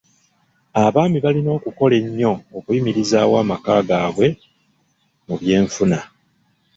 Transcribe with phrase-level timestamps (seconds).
[0.83, 4.27] Abaami balina okukola ennyo okuyimirizaawo amaka gaabwe
[5.27, 5.99] mu by'enfuna.